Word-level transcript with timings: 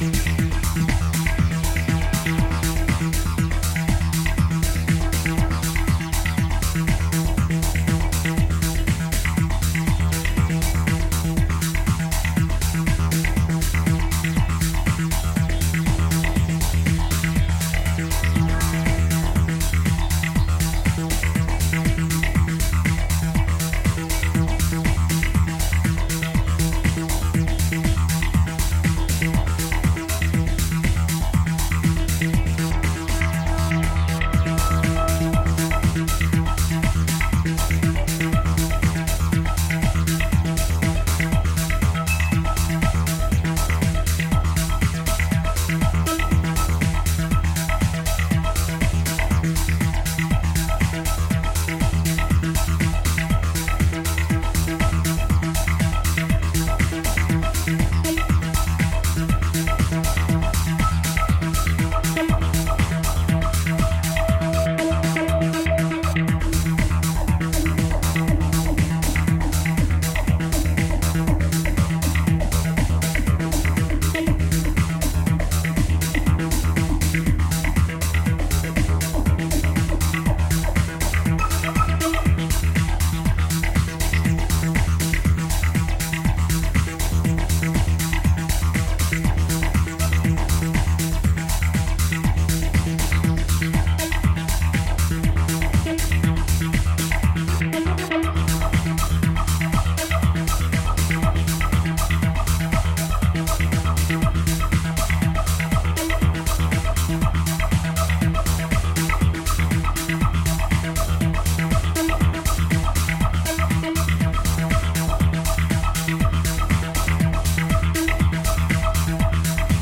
now. 0.00 0.35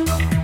Música 0.00 0.37